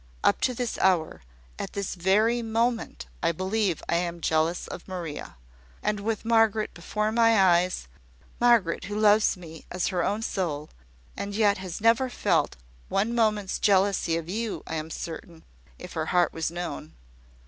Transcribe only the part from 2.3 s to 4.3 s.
moment, I believe I am